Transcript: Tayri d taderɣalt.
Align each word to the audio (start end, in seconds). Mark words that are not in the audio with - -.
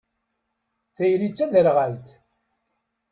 Tayri 0.95 1.29
d 1.29 1.33
taderɣalt. 1.37 2.07